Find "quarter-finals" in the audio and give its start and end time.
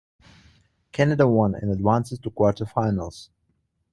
2.31-3.29